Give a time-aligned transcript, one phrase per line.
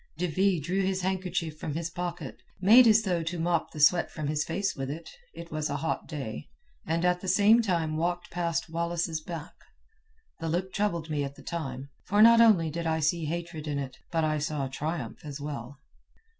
[0.17, 4.09] De Ville drew his handkerchief from his pocket, made as though to mop the sweat
[4.09, 6.49] from his face with it (it was a hot day),
[6.87, 9.53] and at the same time walked past Wallace's back.
[10.39, 13.77] The look troubled me at the time, for not only did I see hatred in
[13.77, 15.77] it, but I saw triumph as well.